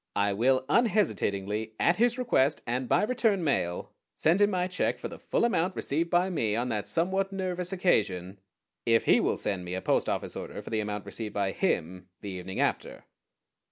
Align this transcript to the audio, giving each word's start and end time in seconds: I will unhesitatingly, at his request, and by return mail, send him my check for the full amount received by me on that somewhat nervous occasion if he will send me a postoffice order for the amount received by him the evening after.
I 0.15 0.33
will 0.33 0.65
unhesitatingly, 0.67 1.73
at 1.79 1.97
his 1.97 2.17
request, 2.17 2.63
and 2.65 2.89
by 2.89 3.03
return 3.03 3.43
mail, 3.43 3.91
send 4.15 4.41
him 4.41 4.49
my 4.49 4.65
check 4.65 4.97
for 4.97 5.07
the 5.09 5.19
full 5.19 5.45
amount 5.45 5.75
received 5.75 6.09
by 6.09 6.31
me 6.31 6.55
on 6.55 6.69
that 6.69 6.87
somewhat 6.87 7.31
nervous 7.31 7.71
occasion 7.71 8.39
if 8.83 9.03
he 9.05 9.19
will 9.19 9.37
send 9.37 9.63
me 9.63 9.75
a 9.75 9.79
postoffice 9.81 10.35
order 10.35 10.59
for 10.63 10.71
the 10.71 10.79
amount 10.79 11.05
received 11.05 11.35
by 11.35 11.51
him 11.51 12.09
the 12.21 12.31
evening 12.31 12.59
after. 12.59 13.05